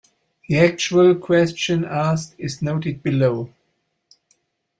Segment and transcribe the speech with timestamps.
[0.49, 3.53] The actual question asked is noted below.